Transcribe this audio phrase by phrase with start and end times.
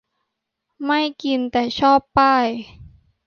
[0.85, 2.47] ไม่กิน แต่ชอบป้าย